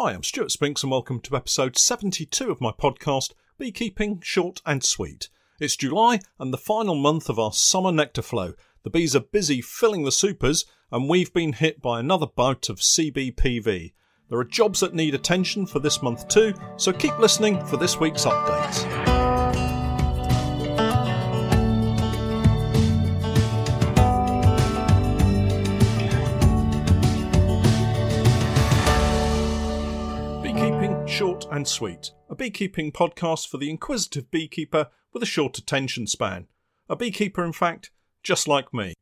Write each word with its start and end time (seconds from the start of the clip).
Hi, 0.00 0.12
I'm 0.12 0.22
Stuart 0.22 0.52
Spinks, 0.52 0.84
and 0.84 0.92
welcome 0.92 1.18
to 1.22 1.34
episode 1.34 1.76
72 1.76 2.52
of 2.52 2.60
my 2.60 2.70
podcast, 2.70 3.32
Beekeeping 3.58 4.20
Short 4.22 4.62
and 4.64 4.84
Sweet. 4.84 5.28
It's 5.58 5.74
July 5.74 6.20
and 6.38 6.52
the 6.52 6.56
final 6.56 6.94
month 6.94 7.28
of 7.28 7.36
our 7.36 7.52
summer 7.52 7.90
nectar 7.90 8.22
flow. 8.22 8.52
The 8.84 8.90
bees 8.90 9.16
are 9.16 9.20
busy 9.20 9.60
filling 9.60 10.04
the 10.04 10.12
supers, 10.12 10.66
and 10.92 11.08
we've 11.08 11.32
been 11.32 11.52
hit 11.52 11.82
by 11.82 11.98
another 11.98 12.28
bout 12.28 12.68
of 12.68 12.78
CBPV. 12.78 13.92
There 14.30 14.38
are 14.38 14.44
jobs 14.44 14.78
that 14.78 14.94
need 14.94 15.16
attention 15.16 15.66
for 15.66 15.80
this 15.80 16.00
month 16.00 16.28
too, 16.28 16.54
so 16.76 16.92
keep 16.92 17.18
listening 17.18 17.66
for 17.66 17.76
this 17.76 17.98
week's 17.98 18.24
updates. 18.24 19.07
Short 31.18 31.46
and 31.50 31.66
Sweet, 31.66 32.12
a 32.30 32.36
beekeeping 32.36 32.92
podcast 32.92 33.48
for 33.48 33.58
the 33.58 33.68
inquisitive 33.68 34.30
beekeeper 34.30 34.86
with 35.12 35.20
a 35.20 35.26
short 35.26 35.58
attention 35.58 36.06
span. 36.06 36.46
A 36.88 36.94
beekeeper, 36.94 37.44
in 37.44 37.52
fact, 37.52 37.90
just 38.22 38.46
like 38.46 38.72
me. 38.72 38.94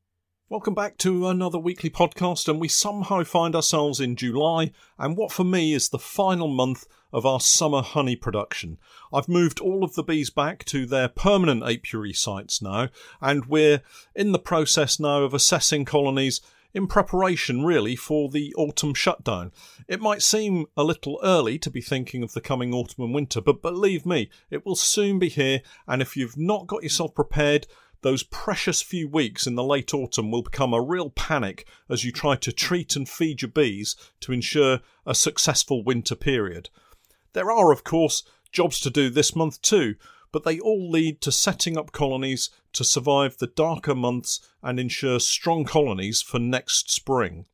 Welcome 0.48 0.72
back 0.72 0.96
to 0.98 1.28
another 1.28 1.58
weekly 1.58 1.90
podcast, 1.90 2.48
and 2.48 2.58
we 2.58 2.68
somehow 2.68 3.22
find 3.22 3.54
ourselves 3.54 4.00
in 4.00 4.16
July, 4.16 4.72
and 4.98 5.14
what 5.14 5.30
for 5.30 5.44
me 5.44 5.74
is 5.74 5.90
the 5.90 5.98
final 5.98 6.48
month 6.48 6.86
of 7.12 7.26
our 7.26 7.38
summer 7.38 7.82
honey 7.82 8.16
production. 8.16 8.78
I've 9.12 9.28
moved 9.28 9.60
all 9.60 9.84
of 9.84 9.94
the 9.94 10.02
bees 10.02 10.30
back 10.30 10.64
to 10.66 10.86
their 10.86 11.08
permanent 11.08 11.64
apiary 11.64 12.14
sites 12.14 12.62
now, 12.62 12.88
and 13.20 13.44
we're 13.44 13.82
in 14.14 14.32
the 14.32 14.38
process 14.38 14.98
now 14.98 15.22
of 15.22 15.34
assessing 15.34 15.84
colonies 15.84 16.40
in 16.76 16.86
preparation, 16.86 17.64
really, 17.64 17.96
for 17.96 18.28
the 18.28 18.54
autumn 18.54 18.92
shutdown. 18.92 19.50
It 19.88 19.98
might 19.98 20.20
seem 20.20 20.66
a 20.76 20.84
little 20.84 21.18
early 21.22 21.58
to 21.60 21.70
be 21.70 21.80
thinking 21.80 22.22
of 22.22 22.34
the 22.34 22.40
coming 22.42 22.74
autumn 22.74 23.02
and 23.02 23.14
winter, 23.14 23.40
but 23.40 23.62
believe 23.62 24.04
me, 24.04 24.28
it 24.50 24.66
will 24.66 24.76
soon 24.76 25.18
be 25.18 25.30
here, 25.30 25.62
and 25.88 26.02
if 26.02 26.18
you've 26.18 26.36
not 26.36 26.66
got 26.66 26.82
yourself 26.82 27.14
prepared, 27.14 27.66
those 28.02 28.22
precious 28.22 28.82
few 28.82 29.08
weeks 29.08 29.46
in 29.46 29.54
the 29.54 29.64
late 29.64 29.94
autumn 29.94 30.30
will 30.30 30.42
become 30.42 30.74
a 30.74 30.82
real 30.82 31.08
panic 31.08 31.66
as 31.88 32.04
you 32.04 32.12
try 32.12 32.36
to 32.36 32.52
treat 32.52 32.94
and 32.94 33.08
feed 33.08 33.40
your 33.40 33.50
bees 33.50 33.96
to 34.20 34.32
ensure 34.32 34.80
a 35.06 35.14
successful 35.14 35.82
winter 35.82 36.14
period. 36.14 36.68
There 37.32 37.50
are, 37.50 37.72
of 37.72 37.84
course, 37.84 38.22
jobs 38.52 38.80
to 38.80 38.90
do 38.90 39.08
this 39.08 39.34
month 39.34 39.62
too, 39.62 39.94
but 40.32 40.44
they 40.44 40.58
all 40.58 40.90
lead 40.90 41.20
to 41.22 41.32
setting 41.32 41.76
up 41.76 41.92
colonies 41.92 42.50
to 42.72 42.84
survive 42.84 43.38
the 43.38 43.46
darker 43.46 43.94
months 43.94 44.40
and 44.62 44.78
ensure 44.78 45.20
strong 45.20 45.64
colonies 45.64 46.22
for 46.22 46.38
next 46.38 46.90
spring. 46.90 47.46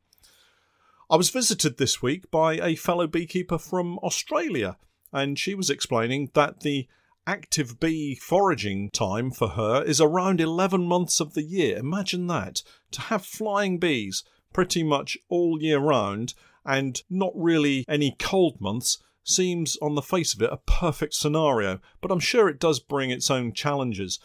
I 1.10 1.16
was 1.16 1.30
visited 1.30 1.76
this 1.76 2.00
week 2.00 2.30
by 2.30 2.54
a 2.54 2.74
fellow 2.74 3.06
beekeeper 3.06 3.58
from 3.58 3.98
Australia, 3.98 4.78
and 5.12 5.38
she 5.38 5.54
was 5.54 5.68
explaining 5.68 6.30
that 6.34 6.60
the 6.60 6.88
active 7.26 7.78
bee 7.78 8.14
foraging 8.14 8.90
time 8.90 9.30
for 9.30 9.50
her 9.50 9.82
is 9.82 10.00
around 10.00 10.40
11 10.40 10.84
months 10.84 11.20
of 11.20 11.34
the 11.34 11.42
year. 11.42 11.78
Imagine 11.78 12.26
that. 12.28 12.62
To 12.92 13.00
have 13.02 13.24
flying 13.24 13.78
bees 13.78 14.24
pretty 14.52 14.82
much 14.82 15.16
all 15.28 15.60
year 15.60 15.78
round 15.78 16.34
and 16.64 17.02
not 17.10 17.32
really 17.34 17.84
any 17.88 18.16
cold 18.18 18.60
months 18.60 18.98
seems, 19.24 19.76
on 19.82 19.94
the 19.94 20.02
face 20.02 20.34
of 20.34 20.42
it, 20.42 20.50
a 20.52 20.56
perfect 20.56 21.14
scenario, 21.14 21.80
but 22.00 22.10
I'm 22.10 22.20
sure 22.20 22.48
it 22.48 22.60
does 22.60 22.80
bring 22.80 23.10
its 23.10 23.30
own 23.30 23.52
challenges. 23.52 24.18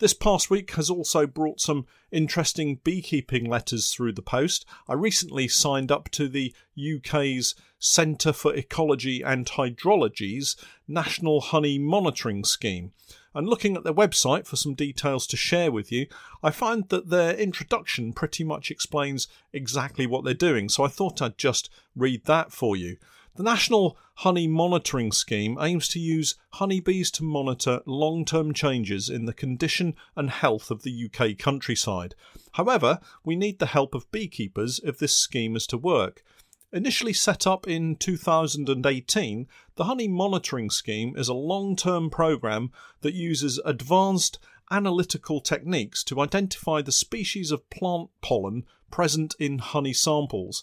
This 0.00 0.12
past 0.12 0.50
week 0.50 0.72
has 0.72 0.90
also 0.90 1.24
brought 1.26 1.60
some 1.60 1.86
interesting 2.10 2.80
beekeeping 2.82 3.48
letters 3.48 3.92
through 3.92 4.12
the 4.12 4.22
post. 4.22 4.66
I 4.88 4.94
recently 4.94 5.46
signed 5.46 5.92
up 5.92 6.10
to 6.10 6.28
the 6.28 6.52
UK's 6.76 7.54
Centre 7.78 8.32
for 8.32 8.54
Ecology 8.54 9.22
and 9.22 9.46
Hydrology's 9.46 10.56
National 10.88 11.40
Honey 11.40 11.78
Monitoring 11.78 12.44
Scheme. 12.44 12.92
And 13.34 13.48
looking 13.48 13.76
at 13.76 13.84
their 13.84 13.94
website 13.94 14.46
for 14.46 14.56
some 14.56 14.74
details 14.74 15.26
to 15.28 15.36
share 15.36 15.70
with 15.70 15.92
you, 15.92 16.06
I 16.42 16.50
find 16.50 16.88
that 16.88 17.10
their 17.10 17.34
introduction 17.34 18.12
pretty 18.12 18.42
much 18.42 18.70
explains 18.70 19.28
exactly 19.52 20.06
what 20.06 20.24
they're 20.24 20.34
doing, 20.34 20.68
so 20.68 20.84
I 20.84 20.88
thought 20.88 21.22
I'd 21.22 21.38
just 21.38 21.70
read 21.94 22.24
that 22.24 22.52
for 22.52 22.76
you. 22.76 22.96
The 23.36 23.42
National 23.42 23.98
Honey 24.18 24.46
Monitoring 24.46 25.10
Scheme 25.10 25.58
aims 25.60 25.88
to 25.88 25.98
use 25.98 26.36
honeybees 26.50 27.10
to 27.10 27.24
monitor 27.24 27.80
long 27.84 28.24
term 28.24 28.54
changes 28.54 29.10
in 29.10 29.24
the 29.24 29.32
condition 29.32 29.96
and 30.14 30.30
health 30.30 30.70
of 30.70 30.84
the 30.84 31.10
UK 31.10 31.36
countryside. 31.36 32.14
However, 32.52 33.00
we 33.24 33.34
need 33.34 33.58
the 33.58 33.66
help 33.66 33.92
of 33.92 34.08
beekeepers 34.12 34.80
if 34.84 34.98
this 34.98 35.16
scheme 35.16 35.56
is 35.56 35.66
to 35.66 35.76
work. 35.76 36.22
Initially 36.72 37.12
set 37.12 37.44
up 37.44 37.66
in 37.66 37.96
2018, 37.96 39.48
the 39.74 39.84
Honey 39.84 40.06
Monitoring 40.06 40.70
Scheme 40.70 41.16
is 41.16 41.26
a 41.26 41.34
long 41.34 41.74
term 41.74 42.10
programme 42.10 42.70
that 43.00 43.14
uses 43.14 43.60
advanced 43.64 44.38
analytical 44.70 45.40
techniques 45.40 46.04
to 46.04 46.20
identify 46.20 46.82
the 46.82 46.92
species 46.92 47.50
of 47.50 47.68
plant 47.68 48.10
pollen 48.20 48.64
present 48.92 49.34
in 49.40 49.58
honey 49.58 49.92
samples. 49.92 50.62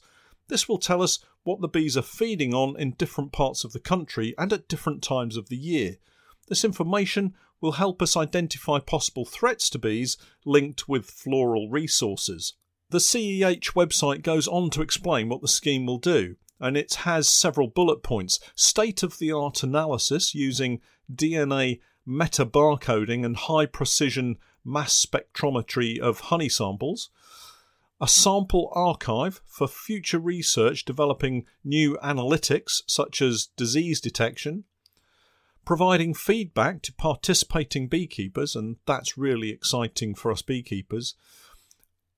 This 0.51 0.67
will 0.67 0.79
tell 0.79 1.01
us 1.01 1.19
what 1.43 1.61
the 1.61 1.69
bees 1.69 1.95
are 1.95 2.01
feeding 2.01 2.53
on 2.53 2.77
in 2.77 2.91
different 2.91 3.31
parts 3.31 3.63
of 3.63 3.71
the 3.71 3.79
country 3.79 4.35
and 4.37 4.51
at 4.51 4.67
different 4.67 5.01
times 5.01 5.37
of 5.37 5.47
the 5.47 5.55
year. 5.55 5.95
This 6.49 6.65
information 6.65 7.35
will 7.61 7.71
help 7.71 8.01
us 8.01 8.17
identify 8.17 8.79
possible 8.79 9.23
threats 9.23 9.69
to 9.69 9.79
bees 9.79 10.17
linked 10.43 10.89
with 10.89 11.09
floral 11.09 11.69
resources. 11.69 12.55
The 12.89 12.97
CEH 12.97 13.75
website 13.75 14.23
goes 14.23 14.45
on 14.45 14.71
to 14.71 14.81
explain 14.81 15.29
what 15.29 15.41
the 15.41 15.47
scheme 15.47 15.85
will 15.85 15.99
do, 15.99 16.35
and 16.59 16.75
it 16.75 16.95
has 17.05 17.29
several 17.29 17.67
bullet 17.67 18.03
points 18.03 18.41
state 18.53 19.03
of 19.03 19.19
the 19.19 19.31
art 19.31 19.63
analysis 19.63 20.35
using 20.35 20.81
DNA 21.09 21.79
metabarcoding 22.05 23.25
and 23.25 23.37
high 23.37 23.67
precision 23.67 24.35
mass 24.65 25.05
spectrometry 25.05 25.97
of 25.97 26.19
honey 26.19 26.49
samples, 26.49 27.09
a 28.01 28.07
sample 28.07 28.71
archive 28.73 29.41
for 29.45 29.67
future 29.67 30.19
research 30.19 30.83
developing 30.83 31.45
new 31.63 31.97
analytics 32.03 32.81
such 32.87 33.21
as 33.21 33.49
disease 33.55 34.01
detection, 34.01 34.63
providing 35.65 36.15
feedback 36.15 36.81
to 36.81 36.91
participating 36.93 37.87
beekeepers, 37.87 38.55
and 38.55 38.77
that's 38.87 39.19
really 39.19 39.51
exciting 39.51 40.15
for 40.15 40.31
us 40.31 40.41
beekeepers, 40.41 41.13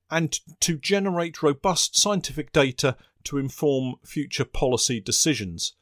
and 0.10 0.40
to 0.62 0.78
generate 0.78 1.44
robust 1.44 1.98
scientific 1.98 2.54
data 2.54 2.96
to 3.26 3.38
inform 3.38 3.96
future 4.06 4.46
policy 4.46 5.02
decisions. 5.02 5.74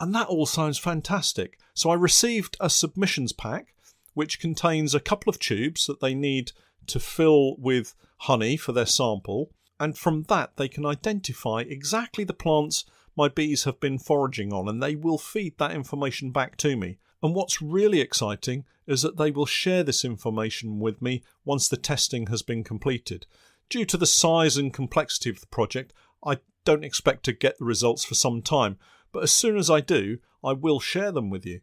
And 0.00 0.12
that 0.16 0.26
all 0.26 0.46
sounds 0.46 0.78
fantastic. 0.78 1.60
So 1.74 1.90
I 1.90 1.94
received 1.94 2.56
a 2.58 2.68
submissions 2.68 3.32
pack 3.32 3.74
which 4.14 4.40
contains 4.40 4.94
a 4.94 5.00
couple 5.00 5.30
of 5.30 5.38
tubes 5.38 5.86
that 5.86 6.00
they 6.00 6.14
need 6.14 6.52
to 6.88 7.00
fill 7.00 7.56
with 7.56 7.94
honey 8.18 8.56
for 8.56 8.72
their 8.72 8.86
sample, 8.86 9.50
and 9.78 9.96
from 9.96 10.24
that 10.24 10.56
they 10.56 10.68
can 10.68 10.86
identify 10.86 11.60
exactly 11.60 12.24
the 12.24 12.32
plants 12.32 12.84
my 13.16 13.28
bees 13.28 13.64
have 13.64 13.80
been 13.80 13.98
foraging 13.98 14.52
on, 14.52 14.68
and 14.68 14.82
they 14.82 14.94
will 14.94 15.18
feed 15.18 15.58
that 15.58 15.72
information 15.72 16.30
back 16.30 16.56
to 16.58 16.76
me. 16.76 16.98
And 17.22 17.34
what's 17.34 17.62
really 17.62 18.00
exciting 18.00 18.64
is 18.86 19.02
that 19.02 19.16
they 19.16 19.30
will 19.30 19.46
share 19.46 19.82
this 19.82 20.04
information 20.04 20.80
with 20.80 21.00
me 21.00 21.22
once 21.44 21.68
the 21.68 21.76
testing 21.76 22.26
has 22.28 22.42
been 22.42 22.64
completed. 22.64 23.26
Due 23.68 23.84
to 23.84 23.96
the 23.96 24.06
size 24.06 24.56
and 24.56 24.72
complexity 24.72 25.30
of 25.30 25.40
the 25.40 25.46
project, 25.46 25.92
I 26.24 26.38
don't 26.64 26.84
expect 26.84 27.24
to 27.24 27.32
get 27.32 27.58
the 27.58 27.64
results 27.64 28.04
for 28.04 28.14
some 28.14 28.42
time, 28.42 28.78
but 29.12 29.22
as 29.22 29.32
soon 29.32 29.56
as 29.56 29.70
I 29.70 29.80
do, 29.80 30.18
I 30.44 30.52
will 30.52 30.80
share 30.80 31.12
them 31.12 31.30
with 31.30 31.46
you. 31.46 31.60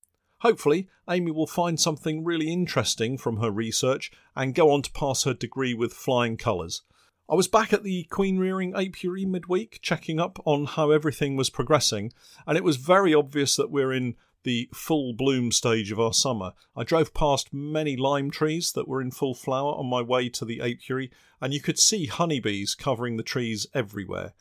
Hopefully, 0.42 0.88
Amy 1.10 1.32
will 1.32 1.48
find 1.48 1.80
something 1.80 2.22
really 2.22 2.52
interesting 2.52 3.18
from 3.18 3.38
her 3.38 3.50
research 3.50 4.12
and 4.36 4.54
go 4.54 4.70
on 4.70 4.82
to 4.82 4.92
pass 4.92 5.24
her 5.24 5.34
degree 5.34 5.74
with 5.74 5.94
flying 5.94 6.36
colours. 6.36 6.82
I 7.26 7.34
was 7.34 7.48
back 7.48 7.72
at 7.72 7.82
the 7.82 8.04
queen 8.04 8.38
rearing 8.38 8.74
apiary 8.74 9.24
midweek, 9.24 9.78
checking 9.80 10.20
up 10.20 10.38
on 10.44 10.66
how 10.66 10.90
everything 10.90 11.36
was 11.36 11.48
progressing, 11.48 12.12
and 12.46 12.58
it 12.58 12.62
was 12.62 12.76
very 12.76 13.14
obvious 13.14 13.56
that 13.56 13.70
we're 13.70 13.94
in 13.94 14.16
the 14.42 14.68
full 14.74 15.14
bloom 15.14 15.50
stage 15.50 15.90
of 15.90 15.98
our 15.98 16.12
summer. 16.12 16.52
I 16.76 16.84
drove 16.84 17.14
past 17.14 17.50
many 17.50 17.96
lime 17.96 18.30
trees 18.30 18.72
that 18.72 18.86
were 18.86 19.00
in 19.00 19.10
full 19.10 19.34
flower 19.34 19.72
on 19.72 19.86
my 19.86 20.02
way 20.02 20.28
to 20.28 20.44
the 20.44 20.60
apiary, 20.60 21.10
and 21.40 21.54
you 21.54 21.62
could 21.62 21.78
see 21.78 22.04
honeybees 22.04 22.74
covering 22.74 23.16
the 23.16 23.22
trees 23.22 23.66
everywhere. 23.72 24.34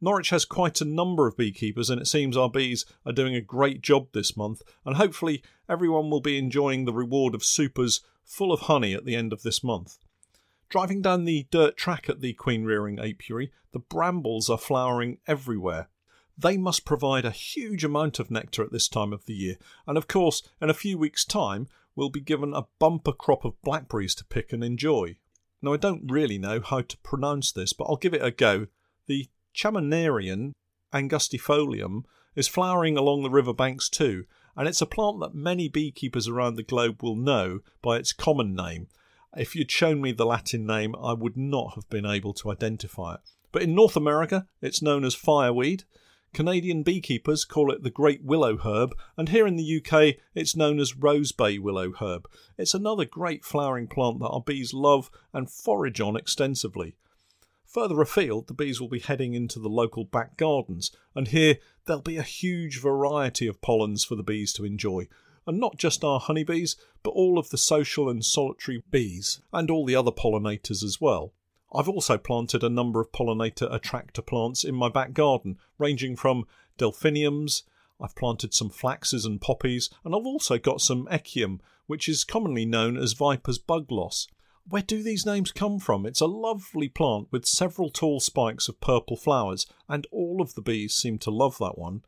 Norwich 0.00 0.30
has 0.30 0.44
quite 0.44 0.80
a 0.80 0.84
number 0.84 1.26
of 1.26 1.36
beekeepers, 1.36 1.90
and 1.90 2.00
it 2.00 2.06
seems 2.06 2.36
our 2.36 2.48
bees 2.48 2.86
are 3.04 3.12
doing 3.12 3.34
a 3.34 3.40
great 3.40 3.82
job 3.82 4.06
this 4.12 4.36
month, 4.36 4.62
and 4.86 4.96
hopefully 4.96 5.42
everyone 5.68 6.10
will 6.10 6.20
be 6.20 6.38
enjoying 6.38 6.84
the 6.84 6.92
reward 6.92 7.34
of 7.34 7.42
supers 7.42 8.02
full 8.24 8.52
of 8.52 8.60
honey 8.60 8.94
at 8.94 9.04
the 9.04 9.16
end 9.16 9.32
of 9.32 9.42
this 9.42 9.64
month. 9.64 9.98
Driving 10.70 11.02
down 11.02 11.24
the 11.24 11.48
dirt 11.50 11.76
track 11.76 12.08
at 12.08 12.20
the 12.20 12.32
queen 12.32 12.64
rearing 12.64 13.00
apiary, 13.00 13.50
the 13.72 13.80
brambles 13.80 14.48
are 14.48 14.56
flowering 14.56 15.18
everywhere. 15.26 15.88
They 16.38 16.56
must 16.56 16.84
provide 16.84 17.24
a 17.24 17.32
huge 17.32 17.82
amount 17.82 18.20
of 18.20 18.30
nectar 18.30 18.62
at 18.62 18.70
this 18.70 18.88
time 18.88 19.12
of 19.12 19.26
the 19.26 19.34
year, 19.34 19.56
and 19.88 19.98
of 19.98 20.06
course, 20.06 20.44
in 20.62 20.70
a 20.70 20.74
few 20.74 20.96
weeks' 20.96 21.24
time, 21.24 21.66
we'll 21.96 22.08
be 22.08 22.20
given 22.20 22.54
a 22.54 22.68
bumper 22.78 23.12
crop 23.12 23.44
of 23.44 23.60
blackberries 23.62 24.14
to 24.14 24.24
pick 24.24 24.52
and 24.52 24.62
enjoy. 24.62 25.16
Now, 25.60 25.72
I 25.72 25.76
don't 25.76 26.08
really 26.08 26.38
know 26.38 26.60
how 26.60 26.82
to 26.82 26.96
pronounce 26.98 27.50
this, 27.50 27.72
but 27.72 27.86
I'll 27.86 27.96
give 27.96 28.14
it 28.14 28.24
a 28.24 28.30
go. 28.30 28.68
The 29.08 29.28
Chamaenerion 29.52 30.52
angustifolium 30.94 32.04
is 32.36 32.46
flowering 32.46 32.96
along 32.96 33.24
the 33.24 33.30
river 33.30 33.52
banks 33.52 33.88
too, 33.88 34.24
and 34.56 34.68
it's 34.68 34.80
a 34.80 34.86
plant 34.86 35.18
that 35.18 35.34
many 35.34 35.68
beekeepers 35.68 36.28
around 36.28 36.54
the 36.54 36.62
globe 36.62 37.02
will 37.02 37.16
know 37.16 37.58
by 37.82 37.96
its 37.96 38.12
common 38.12 38.54
name. 38.54 38.86
If 39.36 39.54
you'd 39.54 39.70
shown 39.70 40.00
me 40.00 40.12
the 40.12 40.26
Latin 40.26 40.66
name, 40.66 40.94
I 40.96 41.12
would 41.12 41.36
not 41.36 41.74
have 41.74 41.88
been 41.88 42.06
able 42.06 42.34
to 42.34 42.50
identify 42.50 43.14
it. 43.14 43.20
But 43.52 43.62
in 43.62 43.74
North 43.74 43.96
America, 43.96 44.46
it's 44.60 44.82
known 44.82 45.04
as 45.04 45.14
fireweed. 45.14 45.84
Canadian 46.32 46.82
beekeepers 46.82 47.44
call 47.44 47.72
it 47.72 47.82
the 47.82 47.90
great 47.90 48.22
willow 48.24 48.56
herb, 48.58 48.94
and 49.16 49.28
here 49.28 49.46
in 49.46 49.56
the 49.56 49.82
UK, 49.84 50.16
it's 50.34 50.54
known 50.54 50.78
as 50.78 50.94
rosebay 50.94 51.58
willow 51.58 51.92
herb. 52.00 52.28
It's 52.56 52.74
another 52.74 53.04
great 53.04 53.44
flowering 53.44 53.88
plant 53.88 54.20
that 54.20 54.28
our 54.28 54.40
bees 54.40 54.72
love 54.72 55.10
and 55.32 55.50
forage 55.50 56.00
on 56.00 56.16
extensively. 56.16 56.96
Further 57.66 58.00
afield, 58.00 58.48
the 58.48 58.54
bees 58.54 58.80
will 58.80 58.88
be 58.88 58.98
heading 58.98 59.34
into 59.34 59.60
the 59.60 59.68
local 59.68 60.04
back 60.04 60.36
gardens, 60.36 60.90
and 61.14 61.28
here 61.28 61.58
there'll 61.86 62.02
be 62.02 62.16
a 62.16 62.22
huge 62.22 62.80
variety 62.80 63.46
of 63.46 63.60
pollens 63.60 64.04
for 64.04 64.16
the 64.16 64.24
bees 64.24 64.52
to 64.54 64.64
enjoy. 64.64 65.08
And 65.50 65.58
not 65.58 65.78
just 65.78 66.04
our 66.04 66.20
honeybees, 66.20 66.76
but 67.02 67.10
all 67.10 67.36
of 67.36 67.50
the 67.50 67.58
social 67.58 68.08
and 68.08 68.24
solitary 68.24 68.84
bees, 68.88 69.40
and 69.52 69.68
all 69.68 69.84
the 69.84 69.96
other 69.96 70.12
pollinators 70.12 70.84
as 70.84 71.00
well. 71.00 71.32
I've 71.74 71.88
also 71.88 72.18
planted 72.18 72.62
a 72.62 72.68
number 72.68 73.00
of 73.00 73.10
pollinator 73.10 73.66
attractor 73.74 74.22
plants 74.22 74.62
in 74.62 74.76
my 74.76 74.88
back 74.88 75.12
garden, 75.12 75.58
ranging 75.76 76.14
from 76.14 76.46
delphiniums, 76.78 77.64
I've 78.00 78.14
planted 78.14 78.54
some 78.54 78.70
flaxes 78.70 79.24
and 79.24 79.40
poppies, 79.40 79.90
and 80.04 80.14
I've 80.14 80.24
also 80.24 80.56
got 80.56 80.80
some 80.80 81.08
echium, 81.10 81.58
which 81.88 82.08
is 82.08 82.22
commonly 82.22 82.64
known 82.64 82.96
as 82.96 83.14
viper's 83.14 83.58
bugloss. 83.58 84.28
Where 84.68 84.82
do 84.82 85.02
these 85.02 85.26
names 85.26 85.50
come 85.50 85.80
from? 85.80 86.06
It's 86.06 86.20
a 86.20 86.26
lovely 86.26 86.88
plant 86.88 87.26
with 87.32 87.44
several 87.44 87.90
tall 87.90 88.20
spikes 88.20 88.68
of 88.68 88.80
purple 88.80 89.16
flowers, 89.16 89.66
and 89.88 90.06
all 90.12 90.40
of 90.40 90.54
the 90.54 90.62
bees 90.62 90.94
seem 90.94 91.18
to 91.18 91.32
love 91.32 91.58
that 91.58 91.76
one. 91.76 92.04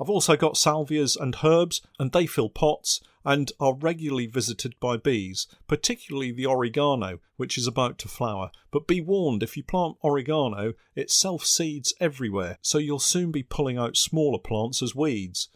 I've 0.00 0.10
also 0.10 0.36
got 0.36 0.56
salvias 0.56 1.16
and 1.16 1.36
herbs, 1.42 1.80
and 1.98 2.10
they 2.10 2.26
fill 2.26 2.48
pots 2.48 3.00
and 3.24 3.52
are 3.58 3.74
regularly 3.74 4.26
visited 4.26 4.78
by 4.80 4.96
bees, 4.96 5.46
particularly 5.66 6.30
the 6.30 6.46
oregano, 6.46 7.20
which 7.36 7.56
is 7.56 7.66
about 7.66 7.98
to 7.98 8.08
flower. 8.08 8.50
But 8.70 8.86
be 8.86 9.00
warned 9.00 9.42
if 9.42 9.56
you 9.56 9.62
plant 9.62 9.96
oregano, 10.02 10.74
it 10.94 11.10
self 11.10 11.46
seeds 11.46 11.94
everywhere, 12.00 12.58
so 12.60 12.78
you'll 12.78 12.98
soon 12.98 13.30
be 13.30 13.42
pulling 13.42 13.78
out 13.78 13.96
smaller 13.96 14.38
plants 14.38 14.82
as 14.82 14.94
weeds. 14.94 15.48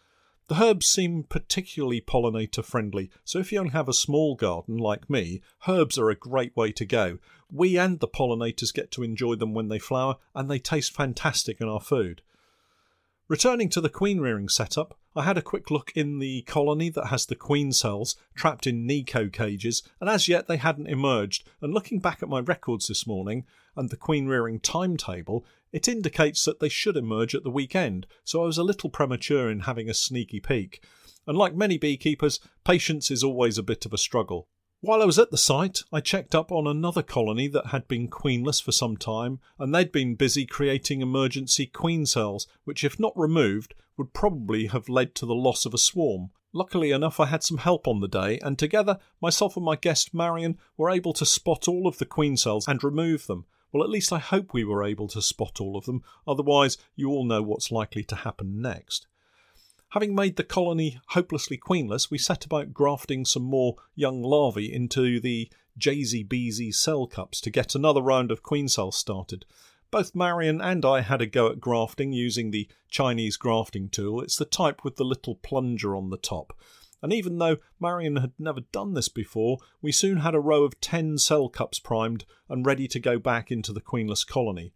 The 0.48 0.62
herbs 0.62 0.86
seem 0.86 1.24
particularly 1.24 2.00
pollinator 2.00 2.64
friendly, 2.64 3.10
so 3.22 3.38
if 3.38 3.52
you 3.52 3.58
only 3.58 3.72
have 3.72 3.88
a 3.88 3.92
small 3.92 4.34
garden 4.34 4.78
like 4.78 5.10
me, 5.10 5.42
herbs 5.66 5.98
are 5.98 6.08
a 6.08 6.14
great 6.14 6.56
way 6.56 6.72
to 6.72 6.86
go. 6.86 7.18
We 7.52 7.76
and 7.76 8.00
the 8.00 8.08
pollinators 8.08 8.72
get 8.72 8.90
to 8.92 9.02
enjoy 9.02 9.34
them 9.34 9.52
when 9.52 9.68
they 9.68 9.78
flower, 9.78 10.16
and 10.34 10.50
they 10.50 10.58
taste 10.58 10.94
fantastic 10.94 11.60
in 11.60 11.68
our 11.68 11.80
food. 11.80 12.22
Returning 13.28 13.68
to 13.68 13.82
the 13.82 13.90
queen 13.90 14.20
rearing 14.20 14.48
setup, 14.48 14.98
I 15.14 15.22
had 15.22 15.36
a 15.36 15.42
quick 15.42 15.70
look 15.70 15.92
in 15.94 16.18
the 16.18 16.40
colony 16.42 16.88
that 16.88 17.08
has 17.08 17.26
the 17.26 17.34
queen 17.34 17.72
cells 17.72 18.16
trapped 18.34 18.66
in 18.66 18.86
Nicot 18.86 19.34
cages, 19.34 19.82
and 20.00 20.08
as 20.08 20.28
yet 20.28 20.46
they 20.46 20.56
hadn't 20.56 20.86
emerged. 20.86 21.46
And 21.60 21.74
looking 21.74 21.98
back 21.98 22.22
at 22.22 22.30
my 22.30 22.40
records 22.40 22.88
this 22.88 23.06
morning 23.06 23.44
and 23.76 23.90
the 23.90 23.98
queen 23.98 24.28
rearing 24.28 24.60
timetable, 24.60 25.44
it 25.72 25.88
indicates 25.88 26.42
that 26.46 26.60
they 26.60 26.70
should 26.70 26.96
emerge 26.96 27.34
at 27.34 27.44
the 27.44 27.50
weekend, 27.50 28.06
so 28.24 28.42
I 28.42 28.46
was 28.46 28.56
a 28.56 28.64
little 28.64 28.88
premature 28.88 29.50
in 29.50 29.60
having 29.60 29.90
a 29.90 29.94
sneaky 29.94 30.40
peek. 30.40 30.82
And 31.26 31.36
like 31.36 31.54
many 31.54 31.76
beekeepers, 31.76 32.40
patience 32.64 33.10
is 33.10 33.22
always 33.22 33.58
a 33.58 33.62
bit 33.62 33.84
of 33.84 33.92
a 33.92 33.98
struggle. 33.98 34.48
While 34.80 35.02
I 35.02 35.06
was 35.06 35.18
at 35.18 35.32
the 35.32 35.36
site, 35.36 35.82
I 35.92 36.00
checked 36.00 36.36
up 36.36 36.52
on 36.52 36.68
another 36.68 37.02
colony 37.02 37.48
that 37.48 37.66
had 37.66 37.88
been 37.88 38.06
queenless 38.06 38.62
for 38.62 38.70
some 38.70 38.96
time, 38.96 39.40
and 39.58 39.74
they'd 39.74 39.90
been 39.90 40.14
busy 40.14 40.46
creating 40.46 41.02
emergency 41.02 41.66
queen 41.66 42.06
cells, 42.06 42.46
which, 42.62 42.84
if 42.84 43.00
not 43.00 43.12
removed, 43.18 43.74
would 43.96 44.12
probably 44.12 44.68
have 44.68 44.88
led 44.88 45.16
to 45.16 45.26
the 45.26 45.34
loss 45.34 45.66
of 45.66 45.74
a 45.74 45.78
swarm. 45.78 46.30
Luckily 46.52 46.92
enough, 46.92 47.18
I 47.18 47.26
had 47.26 47.42
some 47.42 47.58
help 47.58 47.88
on 47.88 47.98
the 47.98 48.06
day, 48.06 48.38
and 48.38 48.56
together, 48.56 49.00
myself 49.20 49.56
and 49.56 49.64
my 49.64 49.74
guest 49.74 50.14
Marion 50.14 50.58
were 50.76 50.90
able 50.90 51.12
to 51.14 51.26
spot 51.26 51.66
all 51.66 51.88
of 51.88 51.98
the 51.98 52.06
queen 52.06 52.36
cells 52.36 52.68
and 52.68 52.84
remove 52.84 53.26
them. 53.26 53.46
Well, 53.72 53.82
at 53.82 53.90
least 53.90 54.12
I 54.12 54.20
hope 54.20 54.54
we 54.54 54.62
were 54.62 54.84
able 54.84 55.08
to 55.08 55.20
spot 55.20 55.60
all 55.60 55.76
of 55.76 55.86
them, 55.86 56.04
otherwise, 56.24 56.78
you 56.94 57.10
all 57.10 57.24
know 57.24 57.42
what's 57.42 57.72
likely 57.72 58.04
to 58.04 58.14
happen 58.14 58.62
next. 58.62 59.08
Having 59.92 60.14
made 60.14 60.36
the 60.36 60.44
colony 60.44 61.00
hopelessly 61.08 61.56
queenless, 61.56 62.10
we 62.10 62.18
set 62.18 62.44
about 62.44 62.74
grafting 62.74 63.24
some 63.24 63.44
more 63.44 63.76
young 63.94 64.22
larvae 64.22 64.70
into 64.70 65.18
the 65.18 65.50
Beezy 65.78 66.72
cell 66.72 67.06
cups 67.06 67.40
to 67.40 67.50
get 67.50 67.74
another 67.74 68.02
round 68.02 68.30
of 68.30 68.42
queen 68.42 68.68
cells 68.68 68.96
started. 68.96 69.46
Both 69.90 70.14
Marion 70.14 70.60
and 70.60 70.84
I 70.84 71.00
had 71.00 71.22
a 71.22 71.26
go 71.26 71.48
at 71.48 71.60
grafting 71.60 72.12
using 72.12 72.50
the 72.50 72.68
Chinese 72.90 73.38
grafting 73.38 73.88
tool. 73.88 74.20
It's 74.20 74.36
the 74.36 74.44
type 74.44 74.84
with 74.84 74.96
the 74.96 75.04
little 75.04 75.36
plunger 75.36 75.96
on 75.96 76.10
the 76.10 76.18
top. 76.18 76.52
And 77.00 77.10
even 77.12 77.38
though 77.38 77.56
Marion 77.80 78.16
had 78.16 78.32
never 78.38 78.60
done 78.60 78.92
this 78.92 79.08
before, 79.08 79.58
we 79.80 79.92
soon 79.92 80.18
had 80.18 80.34
a 80.34 80.40
row 80.40 80.64
of 80.64 80.80
10 80.80 81.16
cell 81.16 81.48
cups 81.48 81.78
primed 81.78 82.26
and 82.50 82.66
ready 82.66 82.88
to 82.88 83.00
go 83.00 83.18
back 83.18 83.50
into 83.50 83.72
the 83.72 83.80
queenless 83.80 84.26
colony. 84.26 84.74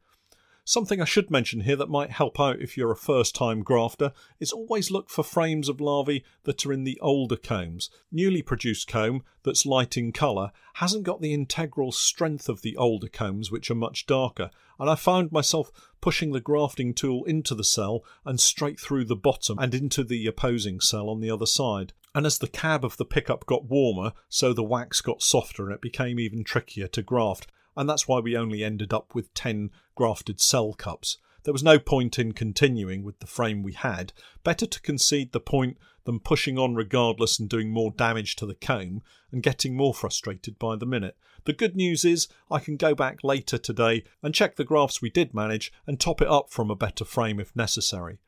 Something 0.65 1.01
I 1.01 1.07
should 1.07 1.29
mention 1.29 1.63
here 1.63 1.75
that 1.75 1.91
might 1.91 2.11
help 2.11 2.39
out 2.39 2.61
if 2.61 2.77
you're 2.77 2.93
a 2.93 2.97
first 2.97 3.35
time 3.35 3.65
grafter 3.65 4.13
is 4.39 4.53
always 4.53 4.93
look 4.93 5.11
for 5.11 5.25
frames 5.25 5.69
of 5.69 5.81
larvae 5.81 6.25
that 6.45 6.65
are 6.65 6.73
in 6.73 6.85
the 6.85 7.01
older 7.01 7.37
combs. 7.37 7.91
Newly 8.13 8.43
produced 8.43 8.87
comb 8.87 9.25
that's 9.43 9.67
light 9.67 9.97
in 9.97 10.13
colour 10.13 10.53
hasn't 10.75 11.03
got 11.03 11.21
the 11.21 11.35
integral 11.35 11.91
strength 11.91 12.49
of 12.49 12.63
the 12.63 12.77
older 12.77 13.09
combs, 13.09 13.51
which 13.51 13.73
are 13.73 13.75
much 13.75 14.07
darker, 14.07 14.51
and 14.79 14.89
I 14.89 14.95
found 14.95 15.33
myself 15.33 15.73
pushing 16.01 16.31
the 16.31 16.41
grafting 16.41 16.95
tool 16.95 17.25
into 17.25 17.57
the 17.57 17.65
cell 17.65 18.05
and 18.25 18.39
straight 18.39 18.79
through 18.79 19.07
the 19.07 19.17
bottom 19.17 19.59
and 19.59 19.75
into 19.75 20.05
the 20.05 20.29
opposing 20.29 20.79
cell 20.79 21.11
on 21.11 21.21
the 21.21 21.31
other 21.31 21.47
side. 21.47 21.93
And 22.15 22.25
as 22.25 22.39
the 22.39 22.47
cab 22.47 22.85
of 22.85 22.99
the 22.99 23.05
pickup 23.05 23.47
got 23.47 23.65
warmer, 23.65 24.13
so 24.29 24.53
the 24.53 24.63
wax 24.63 25.01
got 25.01 25.23
softer 25.23 25.65
and 25.65 25.75
it 25.75 25.81
became 25.81 26.21
even 26.21 26.45
trickier 26.45 26.87
to 26.89 27.03
graft 27.03 27.49
and 27.77 27.89
that's 27.89 28.07
why 28.07 28.19
we 28.19 28.37
only 28.37 28.63
ended 28.63 28.93
up 28.93 29.15
with 29.15 29.33
10 29.35 29.71
grafted 29.95 30.41
cell 30.41 30.75
cups. 30.75 31.19
There 31.45 31.53
was 31.53 31.63
no 31.63 31.79
point 31.79 32.19
in 32.19 32.33
continuing 32.33 33.03
with 33.03 33.19
the 33.19 33.27
frame 33.27 33.63
we 33.63 33.73
had. 33.73 34.13
Better 34.45 34.67
to 34.67 34.81
concede 34.81 35.33
the 35.33 35.41
point 35.41 35.77
than 36.05 36.21
pushing 36.21 36.59
on 36.59 36.75
regardless 36.75 37.39
and 37.39 37.49
doing 37.49 37.71
more 37.71 37.91
damage 37.91 38.37
to 38.37 38.47
the 38.47 38.55
comb 38.55 39.03
and 39.31 39.43
getting 39.43 39.77
more 39.77 39.95
frustrated 39.95 40.59
by 40.59 40.77
the 40.77 40.87
minute. 40.87 41.17
The 41.45 41.53
good 41.53 41.75
news 41.75 42.05
is 42.05 42.29
I 42.51 42.61
can 42.61 42.77
go 42.77 42.95
back 42.95 43.25
later 43.25 43.59
today 43.59 44.05
and 44.23 44.35
check 44.35 44.57
the 44.57 44.65
grafts 44.65 45.03
we 45.03 45.11
did 45.11 45.35
manage 45.35 45.73
and 45.87 45.99
top 45.99 46.23
it 46.23 46.29
up 46.29 46.51
from 46.51 46.71
a 46.71 46.77
better 46.77 47.05
frame 47.05 47.41
if 47.41 47.55
necessary. 47.57 48.19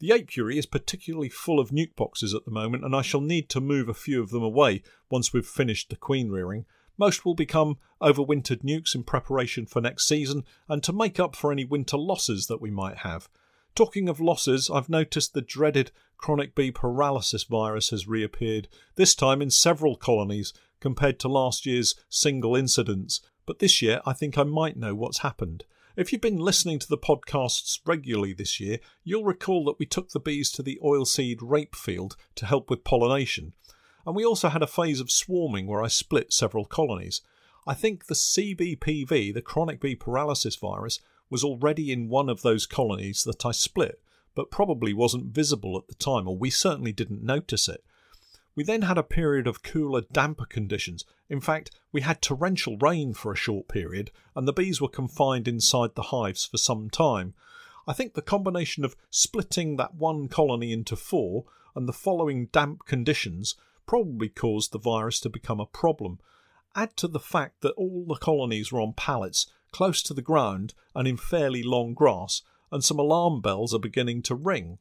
The 0.00 0.12
apiary 0.12 0.58
is 0.58 0.66
particularly 0.66 1.28
full 1.28 1.60
of 1.60 1.70
nuc 1.70 1.94
boxes 1.94 2.34
at 2.34 2.44
the 2.44 2.50
moment, 2.50 2.84
and 2.84 2.96
I 2.96 3.02
shall 3.02 3.20
need 3.20 3.48
to 3.50 3.60
move 3.60 3.88
a 3.88 3.94
few 3.94 4.22
of 4.22 4.30
them 4.30 4.42
away 4.42 4.82
once 5.10 5.32
we've 5.32 5.46
finished 5.46 5.88
the 5.88 5.96
queen 5.96 6.30
rearing. 6.30 6.66
Most 6.96 7.24
will 7.24 7.34
become 7.34 7.78
overwintered 8.00 8.62
nucs 8.62 8.94
in 8.94 9.02
preparation 9.02 9.66
for 9.66 9.80
next 9.80 10.06
season 10.06 10.44
and 10.68 10.82
to 10.82 10.92
make 10.92 11.18
up 11.18 11.34
for 11.34 11.50
any 11.50 11.64
winter 11.64 11.96
losses 11.96 12.46
that 12.46 12.60
we 12.60 12.70
might 12.70 12.98
have. 12.98 13.28
Talking 13.74 14.08
of 14.08 14.20
losses, 14.20 14.70
I've 14.72 14.88
noticed 14.88 15.34
the 15.34 15.42
dreaded 15.42 15.90
chronic 16.16 16.54
bee 16.54 16.70
paralysis 16.70 17.42
virus 17.42 17.90
has 17.90 18.06
reappeared, 18.06 18.68
this 18.94 19.16
time 19.16 19.42
in 19.42 19.50
several 19.50 19.96
colonies 19.96 20.52
compared 20.78 21.18
to 21.20 21.28
last 21.28 21.66
year's 21.66 21.96
single 22.08 22.54
incidents. 22.54 23.20
But 23.46 23.58
this 23.58 23.82
year, 23.82 24.00
I 24.06 24.12
think 24.12 24.38
I 24.38 24.44
might 24.44 24.76
know 24.76 24.94
what's 24.94 25.18
happened. 25.18 25.64
If 25.96 26.12
you've 26.12 26.20
been 26.20 26.38
listening 26.38 26.78
to 26.80 26.88
the 26.88 26.98
podcasts 26.98 27.78
regularly 27.84 28.32
this 28.32 28.60
year, 28.60 28.78
you'll 29.02 29.24
recall 29.24 29.64
that 29.64 29.78
we 29.78 29.86
took 29.86 30.10
the 30.10 30.20
bees 30.20 30.50
to 30.52 30.62
the 30.62 30.78
oilseed 30.82 31.38
rape 31.40 31.74
field 31.74 32.16
to 32.36 32.46
help 32.46 32.70
with 32.70 32.84
pollination. 32.84 33.54
And 34.06 34.14
we 34.14 34.24
also 34.24 34.48
had 34.48 34.62
a 34.62 34.66
phase 34.66 35.00
of 35.00 35.10
swarming 35.10 35.66
where 35.66 35.82
I 35.82 35.88
split 35.88 36.32
several 36.32 36.64
colonies. 36.64 37.22
I 37.66 37.74
think 37.74 38.06
the 38.06 38.14
CBPV, 38.14 39.32
the 39.32 39.42
chronic 39.42 39.80
bee 39.80 39.94
paralysis 39.94 40.56
virus, 40.56 41.00
was 41.30 41.42
already 41.42 41.90
in 41.90 42.08
one 42.08 42.28
of 42.28 42.42
those 42.42 42.66
colonies 42.66 43.24
that 43.24 43.46
I 43.46 43.52
split, 43.52 44.00
but 44.34 44.50
probably 44.50 44.92
wasn't 44.92 45.34
visible 45.34 45.76
at 45.78 45.88
the 45.88 45.94
time, 45.94 46.28
or 46.28 46.36
we 46.36 46.50
certainly 46.50 46.92
didn't 46.92 47.22
notice 47.22 47.68
it. 47.68 47.82
We 48.54 48.62
then 48.62 48.82
had 48.82 48.98
a 48.98 49.02
period 49.02 49.46
of 49.46 49.62
cooler, 49.62 50.02
damper 50.12 50.44
conditions. 50.44 51.04
In 51.28 51.40
fact, 51.40 51.70
we 51.90 52.02
had 52.02 52.22
torrential 52.22 52.76
rain 52.76 53.14
for 53.14 53.32
a 53.32 53.36
short 53.36 53.66
period, 53.66 54.12
and 54.36 54.46
the 54.46 54.52
bees 54.52 54.80
were 54.80 54.88
confined 54.88 55.48
inside 55.48 55.94
the 55.94 56.02
hives 56.02 56.44
for 56.44 56.58
some 56.58 56.90
time. 56.90 57.34
I 57.86 57.94
think 57.94 58.14
the 58.14 58.22
combination 58.22 58.84
of 58.84 58.96
splitting 59.10 59.76
that 59.76 59.94
one 59.94 60.28
colony 60.28 60.72
into 60.72 60.94
four 60.94 61.44
and 61.74 61.88
the 61.88 61.92
following 61.92 62.46
damp 62.46 62.84
conditions 62.86 63.56
probably 63.86 64.28
caused 64.28 64.72
the 64.72 64.78
virus 64.78 65.20
to 65.20 65.28
become 65.28 65.60
a 65.60 65.66
problem. 65.66 66.18
Add 66.74 66.96
to 66.98 67.08
the 67.08 67.20
fact 67.20 67.60
that 67.60 67.74
all 67.74 68.04
the 68.06 68.16
colonies 68.16 68.72
were 68.72 68.80
on 68.80 68.94
pallets 68.94 69.46
close 69.70 70.02
to 70.02 70.14
the 70.14 70.22
ground 70.22 70.74
and 70.94 71.06
in 71.08 71.16
fairly 71.16 71.62
long 71.62 71.94
grass, 71.94 72.42
and 72.70 72.82
some 72.82 72.98
alarm 72.98 73.40
bells 73.40 73.74
are 73.74 73.80
beginning 73.80 74.22
to 74.22 74.34
ring. 74.34 74.78